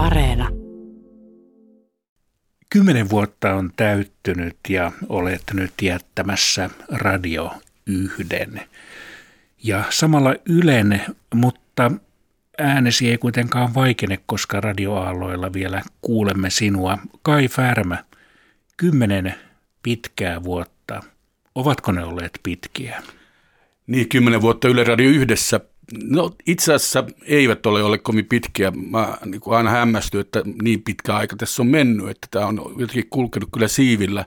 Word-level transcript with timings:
Areena. 0.00 0.48
Kymmenen 2.70 3.10
vuotta 3.10 3.54
on 3.54 3.70
täyttynyt 3.76 4.56
ja 4.68 4.92
olet 5.08 5.42
nyt 5.52 5.72
jättämässä 5.82 6.70
Radio 6.88 7.52
yhden. 7.86 8.62
Ja 9.62 9.84
samalla 9.90 10.34
Ylen, 10.48 11.02
mutta 11.34 11.92
äänesi 12.58 13.10
ei 13.10 13.18
kuitenkaan 13.18 13.74
vaikene, 13.74 14.18
koska 14.26 14.60
radioaalloilla 14.60 15.52
vielä 15.52 15.82
kuulemme 16.02 16.50
sinua. 16.50 16.98
Kai 17.22 17.48
Färmä, 17.48 18.04
kymmenen 18.76 19.34
pitkää 19.82 20.42
vuotta. 20.44 21.00
Ovatko 21.54 21.92
ne 21.92 22.04
olleet 22.04 22.40
pitkiä? 22.42 23.02
Niin, 23.86 24.08
kymmenen 24.08 24.42
vuotta 24.42 24.68
Yle 24.68 24.84
Radio 24.84 25.10
yhdessä. 25.10 25.60
No 25.92 26.30
itse 26.46 26.74
asiassa 26.74 27.04
eivät 27.22 27.66
ole 27.66 27.82
olleet 27.82 28.02
kovin 28.02 28.26
pitkiä. 28.26 28.72
Mä 28.90 29.18
niin 29.24 29.40
kuin 29.40 29.56
aina 29.56 29.70
hämmästyn, 29.70 30.20
että 30.20 30.42
niin 30.62 30.82
pitkä 30.82 31.16
aika 31.16 31.36
tässä 31.36 31.62
on 31.62 31.68
mennyt, 31.68 32.08
että 32.08 32.28
tämä 32.30 32.46
on 32.46 32.74
jotenkin 32.78 33.10
kulkenut 33.10 33.48
kyllä 33.52 33.68
siivillä. 33.68 34.24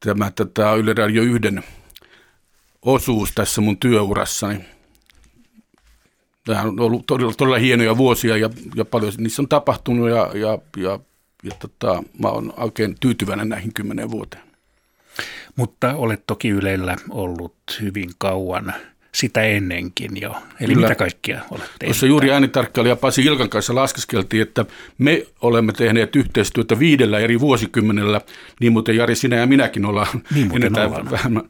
Tämä 0.00 0.30
tätä 0.30 0.74
Yle 0.74 0.94
Radio 0.94 1.22
yhden 1.22 1.64
osuus 2.82 3.32
tässä 3.34 3.60
mun 3.60 3.76
työurassani. 3.76 4.60
Tämä 6.44 6.62
on 6.62 6.80
ollut 6.80 7.06
todella, 7.06 7.32
todella 7.32 7.58
hienoja 7.58 7.96
vuosia 7.96 8.36
ja, 8.36 8.50
ja 8.74 8.84
paljon 8.84 9.12
niissä 9.18 9.42
on 9.42 9.48
tapahtunut 9.48 10.10
ja, 10.10 10.30
ja, 10.34 10.58
ja, 10.76 10.98
ja 11.42 11.50
tota, 11.58 12.02
mä 12.18 12.28
oon 12.28 12.52
oikein 12.56 12.96
tyytyväinen 13.00 13.48
näihin 13.48 13.74
kymmenen 13.74 14.10
vuoteen. 14.10 14.42
Mutta 15.56 15.94
olet 15.94 16.22
toki 16.26 16.48
Ylellä 16.48 16.96
ollut 17.10 17.54
hyvin 17.80 18.10
kauan 18.18 18.74
sitä 19.16 19.42
ennenkin 19.42 20.10
jo. 20.20 20.30
Eli 20.60 20.74
Kyllä. 20.74 20.88
mitä 20.88 20.94
kaikkia 20.94 21.40
olet 21.50 21.50
tehnyt? 21.50 21.76
Tuossa 21.84 22.06
juuri 22.06 22.32
äänitarkkailija 22.32 22.96
Pasi 22.96 23.24
Ilkan 23.24 23.48
kanssa 23.48 23.74
laskeskeltiin, 23.74 24.42
että 24.42 24.64
me 24.98 25.26
olemme 25.40 25.72
tehneet 25.72 26.16
yhteistyötä 26.16 26.78
viidellä 26.78 27.18
eri 27.18 27.40
vuosikymmenellä, 27.40 28.20
niin 28.60 28.72
muuten 28.72 28.96
Jari, 28.96 29.14
sinä 29.14 29.36
ja 29.36 29.46
minäkin 29.46 29.84
ollaan. 29.84 30.22
Niin 30.34 30.48
muuten 30.48 30.78
ollaan. 30.78 31.10
Vähän 31.10 31.42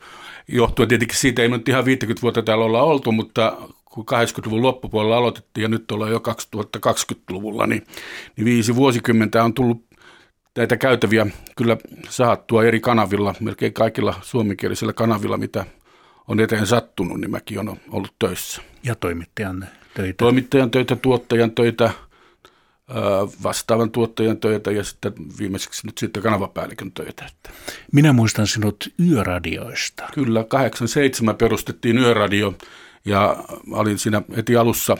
johtuen 0.48 0.88
tietenkin 0.88 1.18
siitä, 1.18 1.42
ei 1.42 1.48
nyt 1.48 1.68
ihan 1.68 1.84
50 1.84 2.22
vuotta 2.22 2.42
täällä 2.42 2.64
olla 2.64 2.82
oltu, 2.82 3.12
mutta 3.12 3.56
kun 3.84 4.04
80-luvun 4.12 4.62
loppupuolella 4.62 5.16
aloitettiin 5.16 5.62
ja 5.62 5.68
nyt 5.68 5.92
ollaan 5.92 6.10
jo 6.10 6.22
2020-luvulla, 6.86 7.66
niin, 7.66 7.86
niin 8.36 8.44
viisi 8.44 8.76
vuosikymmentä 8.76 9.44
on 9.44 9.54
tullut 9.54 9.84
näitä 10.56 10.76
käytäviä 10.76 11.26
kyllä 11.56 11.76
saattua 12.08 12.64
eri 12.64 12.80
kanavilla, 12.80 13.34
melkein 13.40 13.72
kaikilla 13.72 14.14
suomenkielisillä 14.22 14.92
kanavilla, 14.92 15.36
mitä 15.36 15.66
on 16.28 16.40
eteen 16.40 16.66
sattunut, 16.66 17.20
niin 17.20 17.30
mäkin 17.30 17.58
olen 17.58 17.80
ollut 17.90 18.14
töissä. 18.18 18.62
Ja 18.82 18.94
toimittajan 18.94 19.66
töitä? 19.94 20.16
Toimittajan 20.16 20.70
töitä, 20.70 20.96
tuottajan 20.96 21.50
töitä, 21.50 21.90
vastaavan 23.42 23.90
tuottajan 23.90 24.36
töitä 24.36 24.70
ja 24.70 24.84
sitten 24.84 25.12
viimeiseksi 25.38 25.86
nyt 25.86 25.98
sitten 25.98 26.22
kanavapäällikön 26.22 26.92
töitä. 26.92 27.26
Minä 27.92 28.12
muistan 28.12 28.46
sinut 28.46 28.92
yöradioista. 29.00 30.04
Kyllä, 30.14 30.44
87 30.44 31.36
perustettiin 31.36 31.98
yöradio 31.98 32.54
ja 33.04 33.36
olin 33.70 33.98
siinä 33.98 34.22
heti 34.36 34.56
alussa 34.56 34.96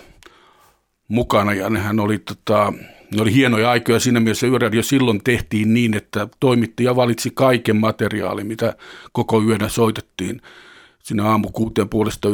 mukana 1.09 1.55
ja 1.55 1.71
nehän 1.71 2.01
oli, 2.01 2.19
tota, 2.19 2.73
ne 3.15 3.23
oli 3.23 3.35
hienoja 3.35 3.71
aikoja 3.71 4.01
siinä 4.01 4.21
mielessä 4.21 4.47
yöradio 4.47 4.83
silloin 4.83 5.21
tehtiin 5.25 5.75
niin, 5.75 5.97
että 5.97 6.29
toimittaja 6.41 6.97
valitsi 6.97 7.31
kaiken 7.35 7.77
materiaalin, 7.77 8.47
mitä 8.47 8.77
koko 9.13 9.43
yönä 9.43 9.69
soitettiin 9.69 10.43
siinä 11.07 11.25
aamu 11.25 11.51
kuuteen 11.51 11.89
puolesta 11.89 12.29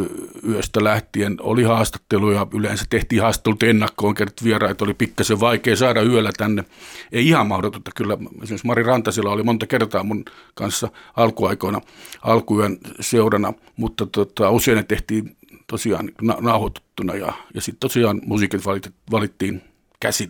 yöstä 0.49 0.85
lähtien 0.85 1.37
oli 1.41 1.63
haastatteluja. 1.63 2.47
Yleensä 2.55 2.85
tehtiin 2.91 3.23
haastattelut 3.23 3.63
ennakkoon, 3.63 4.15
kerrat 4.15 4.45
vieraita 4.45 4.85
oli 4.85 4.95
pikkasen 4.95 5.41
vaikea 5.41 5.77
saada 5.77 6.03
yöllä 6.03 6.31
tänne. 6.37 6.65
Ei 7.13 7.29
ihan 7.29 7.47
mahdotonta 7.47 7.91
kyllä. 7.97 8.19
Esimerkiksi 8.43 8.67
Mari 8.67 8.83
Rantasilla 8.83 9.31
oli 9.31 9.43
monta 9.43 9.67
kertaa 9.67 10.05
mun 10.05 10.25
kanssa 10.55 10.89
alkuaikoina 11.17 11.81
alkuyön 12.23 12.79
seurana, 13.01 13.53
mutta 13.77 14.07
tota, 14.07 14.51
usein 14.51 14.77
ne 14.77 14.83
tehtiin 14.83 15.37
tosiaan 15.67 16.11
na- 16.23 16.39
nauhoitettuna 16.41 17.15
ja, 17.15 17.33
ja 17.55 17.61
sitten 17.61 17.81
tosiaan 17.81 18.21
musiikit 18.27 18.67
valit, 18.67 18.95
valittiin 19.11 19.63
käsin. 20.01 20.29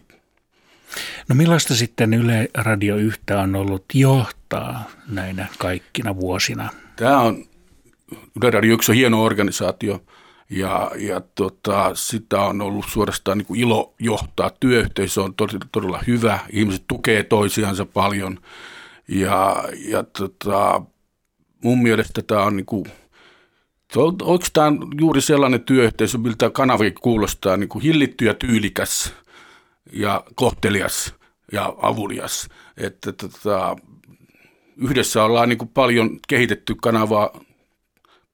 No 1.29 1.35
millaista 1.35 1.75
sitten 1.75 2.15
Yle 2.15 2.49
Radio 2.55 2.97
yhtä 2.97 3.41
on 3.41 3.55
ollut 3.55 3.85
johtaa 3.95 4.85
näinä 5.09 5.47
kaikkina 5.59 6.17
vuosina? 6.17 6.71
Tämä 6.97 7.21
on 7.21 7.45
Radio 8.43 8.75
1 8.75 8.93
on 8.93 8.97
hieno 8.97 9.25
organisaatio 9.25 10.01
ja, 10.51 10.91
ja 10.99 11.21
tota, 11.35 11.91
sitä 11.95 12.41
on 12.41 12.61
ollut 12.61 12.85
suorastaan 12.89 13.39
niin 13.39 13.47
kuin 13.47 13.61
ilo 13.61 13.95
johtaa. 13.99 14.51
Työyhteisö 14.61 15.23
on 15.23 15.35
todella, 15.35 15.67
todella 15.73 16.01
hyvä, 16.07 16.39
ihmiset 16.51 16.85
tukee 16.89 17.23
toisiansa 17.23 17.87
paljon 17.87 18.39
ja, 19.09 19.65
ja 19.89 20.03
tota, 20.03 20.83
mun 21.65 21.83
mielestä 21.83 22.23
tämä 22.23 22.43
on 22.43 22.57
niin 22.57 22.67
kuin, 22.67 22.85
tämä 24.53 24.73
juuri 25.01 25.21
sellainen 25.21 25.61
työyhteisö, 25.61 26.19
miltä 26.19 26.51
kanavi 26.51 26.91
kuulostaa, 26.91 27.57
niin 27.57 27.69
kuin 27.69 27.83
hillitty 27.83 28.25
ja 28.25 28.35
tyylikäs 28.35 29.15
ja 29.93 30.25
kohtelias 30.35 31.15
ja 31.53 31.75
avulias. 31.83 32.49
Että 32.77 33.13
tota, 33.13 33.77
yhdessä 34.77 35.25
ollaan 35.25 35.49
niin 35.49 35.59
kuin 35.59 35.71
paljon 35.75 36.19
kehitetty 36.29 36.75
kanavaa 36.83 37.31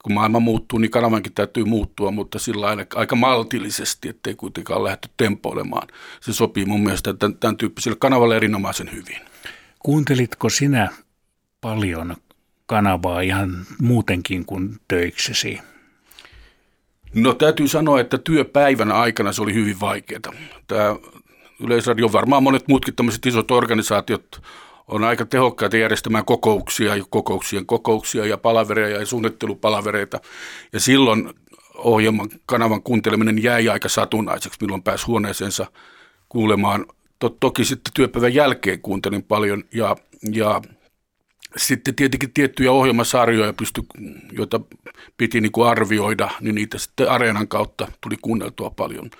kun 0.03 0.13
maailma 0.13 0.41
muuttuu, 0.41 0.79
niin 0.79 0.91
kanavankin 0.91 1.33
täytyy 1.33 1.65
muuttua, 1.65 2.11
mutta 2.11 2.39
sillä 2.39 2.67
lailla 2.67 2.85
aika 2.95 3.17
maltillisesti, 3.17 4.09
ettei 4.09 4.35
kuitenkaan 4.35 4.85
lähty 4.85 5.09
tempoilemaan. 5.17 5.89
Se 6.21 6.33
sopii 6.33 6.65
mun 6.65 6.83
mielestä 6.83 7.15
tämän, 7.15 7.37
tämän 7.37 7.57
tyyppiselle 7.57 7.97
kanavalle 8.01 8.37
erinomaisen 8.37 8.91
hyvin. 8.93 9.19
Kuuntelitko 9.79 10.49
sinä 10.49 10.89
paljon 11.61 12.17
kanavaa 12.67 13.21
ihan 13.21 13.67
muutenkin 13.83 14.45
kuin 14.45 14.77
töiksesi? 14.89 15.61
No 17.15 17.35
täytyy 17.35 17.69
sanoa, 17.69 18.01
että 18.01 18.19
työpäivän 18.19 18.93
aikana 18.93 19.33
se 19.33 19.43
oli 19.43 19.55
hyvin 19.55 19.81
vaikeaa. 19.81 20.21
Tämä 20.67 20.97
Yleisradio, 21.61 22.13
varmaan 22.13 22.43
monet 22.43 22.69
muutkin 22.69 22.95
tämmöiset 22.95 23.27
isot 23.27 23.51
organisaatiot 23.51 24.43
on 24.89 25.05
aika 25.05 25.27
tehokkaita 25.27 25.77
järjestämään 25.77 26.25
kokouksia 26.25 26.97
ja 26.97 27.05
kokouksien 27.11 27.67
kokouksia 27.67 28.27
ja 28.27 28.39
palavereja 28.39 28.99
ja 28.99 29.07
suunnittelupalavereita. 29.07 30.21
Ja 30.73 30.81
silloin 30.81 31.35
ohjelman 31.75 32.29
kanavan 32.47 32.83
kuunteleminen 32.83 33.43
jäi 33.43 33.69
aika 33.69 33.89
satunnaiseksi, 33.89 34.59
milloin 34.61 34.83
pääsi 34.83 35.07
huoneeseensa 35.07 35.67
kuulemaan. 36.29 36.87
To, 37.19 37.29
toki 37.41 37.65
sitten 37.65 37.93
työpäivän 37.95 38.35
jälkeen 38.35 38.81
kuuntelin 38.81 39.23
paljon 39.23 39.65
ja, 39.75 39.97
ja 40.33 40.61
sitten 41.57 41.95
tietenkin 41.95 42.33
tiettyjä 42.33 42.73
ohjelmasarjoja, 42.73 43.53
pysty, 43.53 43.83
joita 44.33 44.61
piti 45.17 45.41
niin 45.41 45.53
kuin 45.53 45.69
arvioida, 45.69 46.31
niin 46.41 46.55
niitä 46.55 46.79
sitten 46.79 47.11
areenan 47.11 47.49
kautta 47.49 47.89
tuli 48.01 48.17
kuunneltua 48.23 48.71
paljon. 48.71 49.11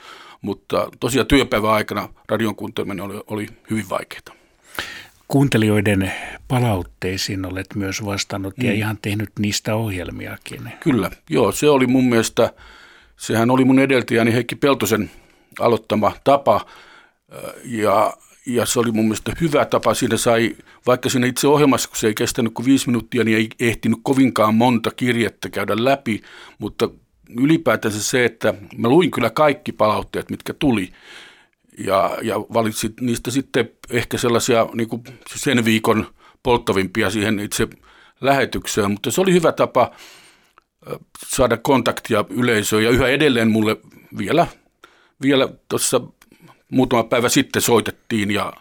Mutta 0.43 0.89
tosiaan 1.01 1.27
työpäivän 1.27 1.71
aikana 1.71 2.09
radion 2.29 2.57
kuunteleminen 2.57 3.05
oli, 3.05 3.21
oli 3.27 3.49
hyvin 3.71 3.89
vaikeaa. 3.89 4.39
Kuuntelijoiden 5.29 6.13
palautteisiin 6.49 7.47
olet 7.47 7.67
myös 7.75 8.05
vastannut 8.05 8.57
mm. 8.57 8.67
ja 8.67 8.73
ihan 8.73 8.99
tehnyt 9.03 9.31
niistä 9.39 9.75
ohjelmiakin. 9.75 10.73
Kyllä, 10.81 11.11
joo, 11.31 11.53
se 11.53 11.69
oli 11.69 11.87
mun 11.87 12.05
mielestä, 12.05 12.53
sehän 13.17 13.51
oli 13.51 13.65
mun 13.65 13.79
edeltäjäni 13.79 14.33
Heikki 14.33 14.57
Peltosen 14.57 15.11
aloittama 15.61 16.13
tapa 16.25 16.67
ja, 17.65 18.13
ja 18.47 18.67
se 18.67 18.81
oli 18.81 18.93
mun 18.93 19.05
mielestä 19.05 19.33
hyvä 19.41 19.65
tapa. 19.65 19.95
Siinä 19.95 20.17
sai, 20.17 20.57
vaikka 20.87 21.09
siinä 21.09 21.27
itse 21.27 21.49
ohjelmassa, 21.49 21.89
kun 21.89 21.99
se 21.99 22.07
ei 22.07 22.15
kestänyt 22.15 22.55
kuin 22.55 22.67
viisi 22.67 22.87
minuuttia, 22.87 23.25
niin 23.25 23.37
ei 23.37 23.49
ehtinyt 23.61 23.99
kovinkaan 24.03 24.55
monta 24.55 24.91
kirjettä 24.91 25.51
käydä 25.51 25.85
läpi, 25.85 26.23
mutta 26.59 26.91
ylipäätänsä 27.41 28.03
se, 28.03 28.25
että 28.25 28.55
mä 28.77 28.89
luin 28.89 29.11
kyllä 29.11 29.31
kaikki 29.31 29.73
palautteet, 29.73 30.31
mitkä 30.31 30.55
tuli 30.55 30.93
ja, 31.79 32.19
ja 32.23 32.41
valitsit 32.41 33.01
niistä 33.01 33.31
sitten 33.31 33.71
ehkä 33.91 34.19
sellaisia 34.19 34.67
niin 34.75 34.89
kuin 34.89 35.03
sen 35.37 35.65
viikon 35.65 36.07
polttavimpia 36.43 37.11
siihen 37.11 37.39
itse 37.39 37.69
lähetykseen, 38.21 38.91
mutta 38.91 39.11
se 39.11 39.21
oli 39.21 39.33
hyvä 39.33 39.53
tapa 39.53 39.91
saada 41.27 41.57
kontaktia 41.57 42.25
yleisöön 42.31 42.85
ja 42.85 42.91
yhä 42.91 43.09
edelleen 43.09 43.51
mulle 43.51 43.77
vielä, 44.19 44.47
vielä 45.23 45.49
tuossa 45.69 46.01
muutama 46.71 47.05
päivä 47.05 47.29
sitten 47.29 47.63
soitettiin 47.63 48.31
ja 48.31 48.53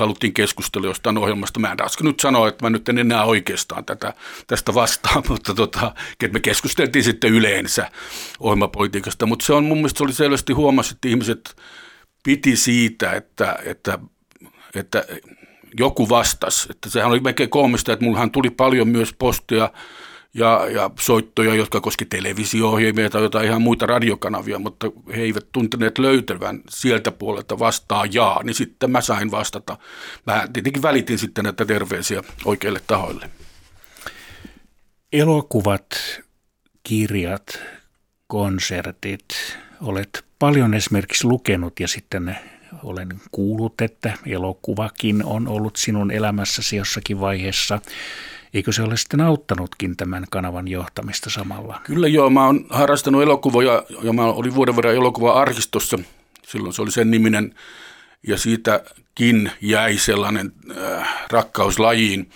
haluttiin 0.00 0.34
keskustella 0.34 0.86
jostain 0.86 1.18
ohjelmasta. 1.18 1.60
Mä 1.60 1.72
en 1.72 1.78
raska 1.78 2.04
nyt 2.04 2.20
sanoa, 2.20 2.48
että 2.48 2.64
mä 2.64 2.70
nyt 2.70 2.88
en 2.88 2.98
enää 2.98 3.24
oikeastaan 3.24 3.84
tätä, 3.84 4.14
tästä 4.46 4.74
vastaan, 4.74 5.22
mutta 5.28 5.54
tota, 5.54 5.94
me 6.32 6.40
keskusteltiin 6.40 7.04
sitten 7.04 7.32
yleensä 7.32 7.90
ohjelmapolitiikasta, 8.40 9.26
mutta 9.26 9.46
se 9.46 9.52
on 9.52 9.64
mun 9.64 9.78
mielestä 9.78 9.98
se 9.98 10.04
oli 10.04 10.12
selvästi 10.12 10.52
huomasi, 10.52 10.94
että 10.94 11.08
ihmiset 11.08 11.56
piti 12.22 12.56
siitä, 12.56 13.12
että, 13.12 13.58
että, 13.64 13.98
että 14.74 15.04
joku 15.78 16.08
vastasi. 16.08 16.66
Että 16.70 16.90
sehän 16.90 17.10
oli 17.10 17.20
melkein 17.20 17.50
koomista, 17.50 17.92
että 17.92 18.04
mullahan 18.04 18.30
tuli 18.30 18.50
paljon 18.50 18.88
myös 18.88 19.12
postia 19.18 19.70
ja, 20.34 20.66
ja 20.70 20.90
soittoja, 21.00 21.54
jotka 21.54 21.80
koski 21.80 22.04
televisio-ohjelmia 22.04 23.10
tai 23.10 23.22
jotain 23.22 23.46
ihan 23.46 23.62
muita 23.62 23.86
radiokanavia, 23.86 24.58
mutta 24.58 24.86
he 25.16 25.22
eivät 25.22 25.46
tunteneet 25.52 25.98
löytävän 25.98 26.60
sieltä 26.68 27.12
puolelta 27.12 27.58
vastaajaa, 27.58 28.42
niin 28.42 28.54
sitten 28.54 28.90
mä 28.90 29.00
sain 29.00 29.30
vastata. 29.30 29.76
Mä 30.26 30.48
tietenkin 30.52 30.82
välitin 30.82 31.18
sitten 31.18 31.44
näitä 31.44 31.64
terveisiä 31.64 32.22
oikeille 32.44 32.80
tahoille. 32.86 33.30
Elokuvat, 35.12 35.86
kirjat, 36.82 37.60
konsertit, 38.26 39.58
olet 39.80 40.24
paljon 40.38 40.74
esimerkiksi 40.74 41.26
lukenut 41.26 41.80
ja 41.80 41.88
sitten 41.88 42.38
olen 42.82 43.08
kuullut, 43.30 43.80
että 43.80 44.12
elokuvakin 44.26 45.24
on 45.24 45.48
ollut 45.48 45.76
sinun 45.76 46.10
elämässäsi 46.10 46.76
jossakin 46.76 47.20
vaiheessa. 47.20 47.80
Eikö 48.54 48.72
se 48.72 48.82
ole 48.82 48.96
sitten 48.96 49.20
auttanutkin 49.20 49.96
tämän 49.96 50.24
kanavan 50.30 50.68
johtamista 50.68 51.30
samalla? 51.30 51.80
Kyllä 51.84 52.08
joo, 52.08 52.30
mä 52.30 52.46
oon 52.46 52.66
harrastanut 52.70 53.22
elokuvaa 53.22 53.62
ja 54.02 54.12
mä 54.12 54.24
olin 54.24 54.54
vuoden 54.54 54.76
verran 54.76 54.94
elokuva-arkistossa. 54.94 55.98
Silloin 56.42 56.72
se 56.72 56.82
oli 56.82 56.90
sen 56.90 57.10
niminen 57.10 57.54
ja 58.26 58.38
siitäkin 58.38 59.50
jäi 59.60 59.98
sellainen 59.98 60.52
äh, 60.76 61.26
rakkaus 61.30 61.78
lajiin. 61.78 62.30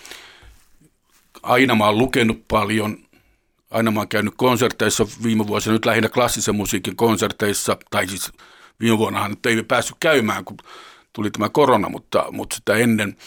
Aina 1.43 1.75
mä 1.75 1.85
oon 1.85 1.97
lukenut 1.97 2.47
paljon, 2.47 2.97
aina 3.73 3.91
mä 3.91 3.99
oon 3.99 4.07
käynyt 4.07 4.33
konserteissa 4.37 5.05
viime 5.23 5.47
vuosina, 5.47 5.73
nyt 5.73 5.85
lähinnä 5.85 6.09
klassisen 6.09 6.55
musiikin 6.55 6.95
konserteissa, 6.95 7.77
tai 7.91 8.07
siis 8.07 8.31
viime 8.79 8.97
vuonnahan 8.97 9.31
nyt 9.31 9.45
ei 9.45 9.63
päässyt 9.63 9.97
käymään, 9.99 10.45
kun 10.45 10.57
tuli 11.13 11.31
tämä 11.31 11.49
korona, 11.49 11.89
mutta, 11.89 12.25
mutta 12.31 12.55
sitä 12.55 12.75
ennen 12.75 13.17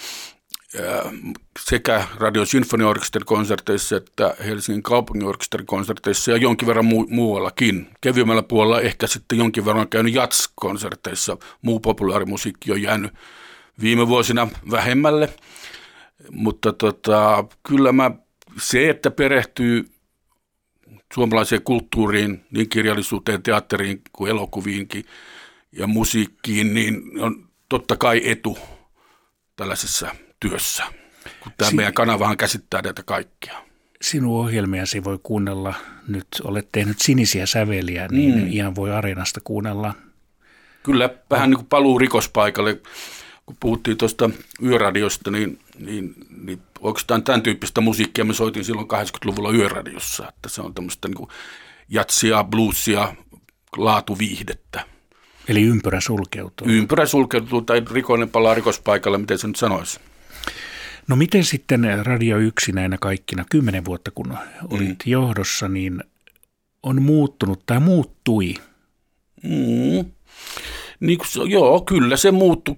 sekä 1.58 2.06
Radio 2.16 2.46
Sinfoniorkesterin 2.46 3.26
konserteissa 3.26 3.96
että 3.96 4.34
Helsingin 4.44 4.82
kaupunginorkesterin 4.82 5.66
konserteissa 5.66 6.30
ja 6.30 6.36
jonkin 6.36 6.68
verran 6.68 6.84
mu- 6.84 7.06
muuallakin. 7.08 7.90
Kevyemmällä 8.00 8.42
puolella 8.42 8.80
ehkä 8.80 9.06
sitten 9.06 9.38
jonkin 9.38 9.64
verran 9.64 9.88
käynyt 9.88 10.14
jats-konserteissa. 10.14 11.36
Muu 11.62 11.80
populaarimusiikki 11.80 12.72
on 12.72 12.82
jäänyt 12.82 13.14
viime 13.80 14.08
vuosina 14.08 14.48
vähemmälle. 14.70 15.34
Mutta 16.30 16.72
tota, 16.72 17.44
kyllä 17.68 17.92
mä, 17.92 18.10
se, 18.60 18.90
että 18.90 19.10
perehtyy 19.10 19.90
suomalaiseen 21.14 21.62
kulttuuriin, 21.62 22.44
niin 22.50 22.68
kirjallisuuteen, 22.68 23.42
teatteriin 23.42 24.00
kuin 24.12 24.30
elokuviinkin 24.30 25.04
ja 25.72 25.86
musiikkiin, 25.86 26.74
niin 26.74 27.02
on 27.20 27.48
totta 27.68 27.96
kai 27.96 28.20
etu 28.24 28.58
tällaisessa 29.56 30.14
työssä, 30.40 30.84
kun 31.40 31.52
tämä 31.56 31.70
si- 31.70 31.76
meidän 31.76 31.94
kanavahan 31.94 32.36
käsittää 32.36 32.82
näitä 32.82 33.02
kaikkea. 33.02 33.66
Sinun 34.02 34.40
ohjelmiasi 34.40 35.04
voi 35.04 35.18
kuunnella, 35.22 35.74
nyt 36.08 36.26
olet 36.44 36.68
tehnyt 36.72 37.00
sinisiä 37.00 37.46
säveliä, 37.46 38.08
niin 38.10 38.34
mm. 38.34 38.46
ihan 38.46 38.74
voi 38.74 38.92
Areenasta 38.92 39.40
kuunnella. 39.44 39.94
Kyllä, 40.82 41.10
vähän 41.30 41.50
niin 41.50 41.58
kuin 41.58 41.68
paluu 41.68 41.98
rikospaikalle. 41.98 42.80
Kun 43.46 43.56
puhuttiin 43.60 43.96
tuosta 43.96 44.30
yöradiosta, 44.62 45.30
niin, 45.30 45.58
niin, 45.78 46.14
niin 46.44 46.62
oikeastaan 46.80 47.22
tämän 47.22 47.42
tyyppistä 47.42 47.80
musiikkia 47.80 48.24
me 48.24 48.34
soitin 48.34 48.64
silloin 48.64 48.88
80-luvulla 48.88 49.52
yöradiossa. 49.52 50.28
Että 50.28 50.48
se 50.48 50.62
on 50.62 50.74
tämmöistä 50.74 51.08
niin 51.08 51.28
jatsia, 51.88 52.44
bluesia, 52.44 53.14
laatuviihdettä. 53.76 54.84
Eli 55.48 55.62
ympyrä 55.62 56.00
sulkeutuu. 56.00 56.68
Ympyrä 56.68 57.06
sulkeutuu 57.06 57.62
tai 57.62 57.82
rikollinen 57.90 58.30
palaa 58.30 58.54
rikospaikalle, 58.54 59.18
miten 59.18 59.38
se 59.38 59.46
nyt 59.46 59.56
sanoisi. 59.56 60.00
No 61.08 61.16
miten 61.16 61.44
sitten 61.44 61.86
Radio 62.02 62.38
1 62.38 62.72
näinä 62.72 62.98
kaikkina 63.00 63.44
kymmenen 63.50 63.84
vuotta, 63.84 64.10
kun 64.10 64.38
olit 64.70 65.06
mm. 65.06 65.10
johdossa, 65.10 65.68
niin 65.68 66.04
on 66.82 67.02
muuttunut 67.02 67.62
tai 67.66 67.80
muuttui? 67.80 68.54
Mm. 69.42 70.10
Niin 71.00 71.18
kuin, 71.18 71.50
joo, 71.50 71.80
kyllä 71.80 72.16
se 72.16 72.30
muuttuu. 72.30 72.76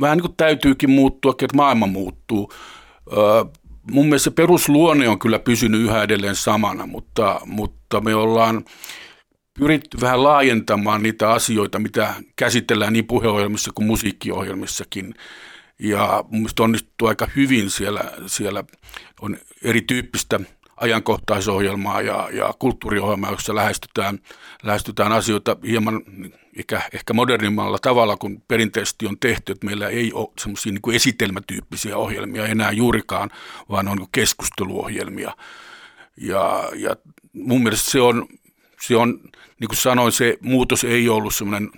Vähän 0.00 0.16
niin 0.16 0.22
kuin 0.22 0.36
täytyykin 0.36 0.90
muuttua, 0.90 1.30
että 1.30 1.56
maailma 1.56 1.86
muuttuu. 1.86 2.52
Öö, 3.12 3.44
mun 3.90 4.06
mielestä 4.06 4.24
se 4.24 4.30
perusluonne 4.30 5.08
on 5.08 5.18
kyllä 5.18 5.38
pysynyt 5.38 5.80
yhä 5.80 6.02
edelleen 6.02 6.36
samana, 6.36 6.86
mutta, 6.86 7.40
mutta 7.46 8.00
me 8.00 8.14
ollaan 8.14 8.64
pyritty 9.58 10.00
vähän 10.00 10.22
laajentamaan 10.22 11.02
niitä 11.02 11.30
asioita, 11.30 11.78
mitä 11.78 12.14
käsitellään 12.36 12.92
niin 12.92 13.06
puheohjelmissa 13.06 13.70
kuin 13.74 13.86
musiikkiohjelmissakin. 13.86 15.14
Ja 15.78 16.24
mun 16.28 16.40
mielestä 16.40 16.62
onnistuttu 16.62 17.06
aika 17.06 17.28
hyvin 17.36 17.70
siellä, 17.70 18.00
siellä 18.26 18.64
on 19.20 19.36
erityyppistä 19.62 20.40
ajankohtaisohjelmaa 20.76 22.02
ja, 22.02 22.28
ja 22.32 22.54
kulttuuriohjelmaa, 22.58 23.30
jossa 23.30 23.54
lähestytään, 23.54 24.18
lähestytään 24.62 25.12
asioita 25.12 25.56
hieman 25.66 26.02
ehkä, 26.58 26.82
ehkä 26.92 27.12
modernimmalla 27.12 27.78
tavalla 27.78 28.16
kuin 28.16 28.42
perinteisesti 28.48 29.06
on 29.06 29.18
tehty, 29.18 29.52
että 29.52 29.66
meillä 29.66 29.88
ei 29.88 30.12
ole 30.12 30.28
semmoisia 30.40 30.72
niin 30.72 30.94
esitelmätyyppisiä 30.94 31.96
ohjelmia 31.96 32.46
enää 32.46 32.72
juurikaan, 32.72 33.30
vaan 33.70 33.88
on 33.88 34.06
keskusteluohjelmia. 34.12 35.36
Ja, 36.16 36.68
ja 36.76 36.96
mun 37.32 37.62
mielestä 37.62 37.90
se 37.90 38.00
on, 38.00 38.26
se 38.80 38.96
on, 38.96 39.20
niin 39.60 39.68
kuin 39.68 39.76
sanoin, 39.76 40.12
se 40.12 40.38
muutos 40.40 40.84
ei 40.84 41.08
ollut 41.08 41.34
semmoinen 41.34 41.70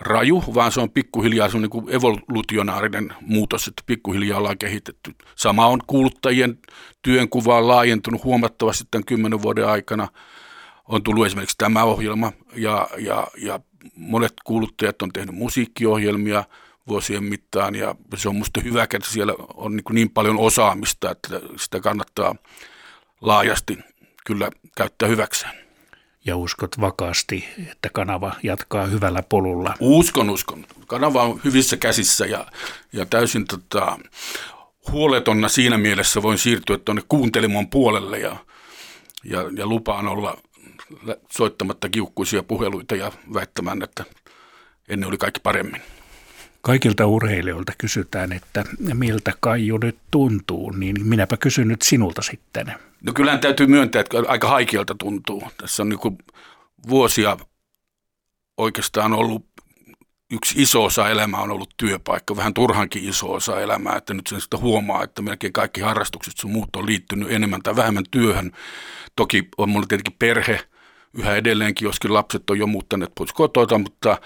raju, 0.00 0.44
vaan 0.54 0.72
se 0.72 0.80
on 0.80 0.90
pikkuhiljaa 0.90 1.48
se 1.48 1.58
niin 1.58 1.70
evolutionaarinen 1.88 3.12
muutos, 3.20 3.68
että 3.68 3.82
pikkuhiljaa 3.86 4.38
ollaan 4.38 4.58
kehitetty. 4.58 5.14
Sama 5.36 5.66
on 5.66 5.80
kuuluttajien 5.86 6.58
työnkuva 7.02 7.68
laajentunut 7.68 8.24
huomattavasti 8.24 8.84
tämän 8.90 9.04
kymmenen 9.04 9.42
vuoden 9.42 9.68
aikana. 9.68 10.08
On 10.88 11.02
tullut 11.02 11.26
esimerkiksi 11.26 11.58
tämä 11.58 11.84
ohjelma 11.84 12.32
ja, 12.56 12.88
ja, 12.98 13.26
ja 13.36 13.60
monet 13.98 14.34
kuuluttajat 14.44 15.02
on 15.02 15.12
tehnyt 15.12 15.34
musiikkiohjelmia 15.34 16.44
vuosien 16.88 17.24
mittaan 17.24 17.74
ja 17.74 17.94
se 18.16 18.28
on 18.28 18.34
minusta 18.34 18.60
hyvä, 18.60 18.82
että 18.82 18.98
siellä 19.04 19.34
on 19.54 19.76
niin, 19.76 19.84
niin 19.90 20.10
paljon 20.10 20.38
osaamista, 20.38 21.10
että 21.10 21.40
sitä 21.56 21.80
kannattaa 21.80 22.34
laajasti 23.20 23.78
kyllä 24.26 24.50
käyttää 24.76 25.08
hyväkseen 25.08 25.68
ja 26.24 26.36
uskot 26.36 26.80
vakaasti, 26.80 27.48
että 27.70 27.88
kanava 27.92 28.32
jatkaa 28.42 28.86
hyvällä 28.86 29.22
polulla? 29.22 29.74
Uskon, 29.80 30.30
uskon. 30.30 30.66
Kanava 30.86 31.22
on 31.22 31.40
hyvissä 31.44 31.76
käsissä 31.76 32.26
ja, 32.26 32.46
ja 32.92 33.06
täysin 33.06 33.46
tota, 33.46 33.98
huoletonna 34.92 35.48
siinä 35.48 35.78
mielessä 35.78 36.22
voin 36.22 36.38
siirtyä 36.38 36.78
tuonne 36.78 37.02
kuuntelemon 37.08 37.70
puolelle 37.70 38.18
ja, 38.18 38.36
ja, 39.24 39.44
ja 39.56 39.66
lupaan 39.66 40.08
olla 40.08 40.38
soittamatta 41.30 41.88
kiukkuisia 41.88 42.42
puheluita 42.42 42.96
ja 42.96 43.12
väittämään, 43.34 43.82
että 43.82 44.04
ennen 44.88 45.08
oli 45.08 45.18
kaikki 45.18 45.40
paremmin. 45.40 45.82
Kaikilta 46.62 47.06
urheilijoilta 47.06 47.72
kysytään, 47.78 48.32
että 48.32 48.64
miltä 48.94 49.32
Kaiju 49.40 49.78
nyt 49.78 49.98
tuntuu, 50.10 50.70
niin 50.70 51.06
minäpä 51.06 51.36
kysyn 51.36 51.68
nyt 51.68 51.82
sinulta 51.82 52.22
sitten. 52.22 52.74
No 53.02 53.12
kyllähän 53.12 53.40
täytyy 53.40 53.66
myöntää, 53.66 54.00
että 54.00 54.16
aika 54.28 54.48
haikealta 54.48 54.94
tuntuu. 54.98 55.42
Tässä 55.60 55.82
on 55.82 55.88
niin 55.88 56.18
vuosia 56.88 57.36
oikeastaan 58.56 59.12
ollut 59.12 59.46
yksi 60.32 60.62
iso 60.62 60.84
osa 60.84 61.08
elämää 61.08 61.40
on 61.40 61.50
ollut 61.50 61.74
työpaikka, 61.76 62.36
vähän 62.36 62.54
turhankin 62.54 63.08
iso 63.08 63.32
osa 63.32 63.60
elämää, 63.60 63.96
että 63.96 64.14
nyt 64.14 64.26
sen 64.26 64.40
sitä 64.40 64.56
huomaa, 64.56 65.04
että 65.04 65.22
melkein 65.22 65.52
kaikki 65.52 65.80
harrastukset 65.80 66.34
sun 66.36 66.50
muut 66.50 66.76
on 66.76 66.86
liittynyt 66.86 67.32
enemmän 67.32 67.62
tai 67.62 67.76
vähemmän 67.76 68.04
työhön. 68.10 68.52
Toki 69.16 69.48
on 69.58 69.68
mulla 69.68 69.86
tietenkin 69.86 70.16
perhe 70.18 70.60
yhä 71.14 71.36
edelleenkin, 71.36 71.86
joskin 71.86 72.14
lapset 72.14 72.50
on 72.50 72.58
jo 72.58 72.66
muuttaneet 72.66 73.12
pois 73.14 73.32
kotota, 73.32 73.78
mutta, 73.78 74.18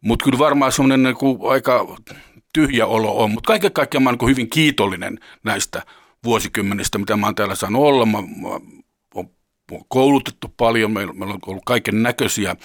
mutta 0.00 0.24
kyllä 0.24 0.38
varmaan 0.38 0.72
semmoinen 0.72 1.02
niin 1.02 1.38
aika 1.50 1.96
tyhjä 2.54 2.86
olo 2.86 3.22
on, 3.22 3.30
mutta 3.30 3.48
kaiken 3.48 3.72
kaikkiaan 3.72 4.02
mä 4.02 4.10
olen 4.10 4.18
niin 4.20 4.30
hyvin 4.30 4.50
kiitollinen 4.50 5.18
näistä 5.44 5.82
vuosikymmenistä, 6.24 6.98
mitä 6.98 7.16
mä 7.16 7.26
oon 7.26 7.34
täällä 7.34 7.54
saanut 7.54 7.82
olla. 7.82 8.06
Mä, 8.06 8.18
mä 8.22 8.48
oon 8.48 9.30
koulutettu 9.88 10.54
paljon, 10.56 10.90
meillä, 10.90 11.12
meillä 11.12 11.34
on 11.34 11.40
ollut 11.46 11.62
kaiken 11.66 12.02
näköisiä 12.02 12.56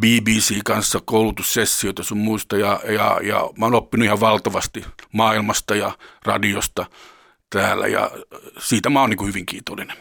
BBC 0.00 0.58
kanssa 0.64 1.00
koulutussessioita 1.04 2.02
sun 2.02 2.18
muista 2.18 2.56
ja, 2.56 2.80
ja, 2.88 3.20
ja 3.22 3.50
mä 3.58 3.66
oon 3.66 3.74
oppinut 3.74 4.04
ihan 4.04 4.20
valtavasti 4.20 4.84
maailmasta 5.12 5.74
ja 5.76 5.92
radiosta 6.24 6.86
täällä 7.50 7.86
ja 7.86 8.10
siitä 8.58 8.90
mä 8.90 9.00
oon 9.00 9.10
niin 9.10 9.26
hyvin 9.26 9.46
kiitollinen. 9.46 9.96